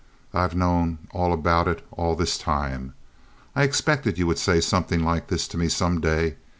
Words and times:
"I've 0.33 0.55
known 0.55 0.97
all 1.11 1.31
about 1.31 1.67
it 1.67 1.85
all 1.91 2.15
this 2.15 2.35
time. 2.39 2.95
I 3.55 3.61
expected 3.61 4.17
you 4.17 4.25
would 4.25 4.39
say 4.39 4.59
something 4.59 5.03
like 5.03 5.27
this 5.27 5.47
to 5.49 5.59
me 5.59 5.69
some 5.69 6.01
day. 6.01 6.37